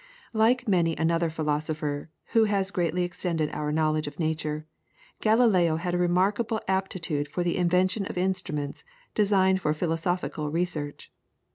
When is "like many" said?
0.33-0.95